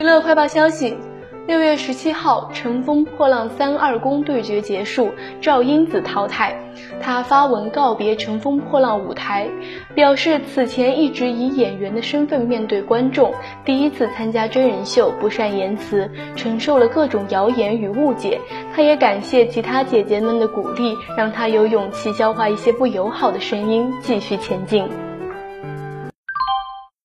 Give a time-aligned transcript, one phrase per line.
[0.00, 0.96] 娱乐快报消息
[1.46, 6.58] 六月十七号乘风破浪三二公对决结束赵英子淘汰。
[7.00, 9.46] 她发文告别乘风破浪舞台
[9.94, 13.32] 表示此前一直以演员的身份面对观众
[13.64, 18.40] 第一次参加真人秀不善言辞承受了各种谣言与误解。
[18.74, 25.13] 她也感谢其他姐姐们的鼓励让她有勇气消化一些不友好的声音继续前进。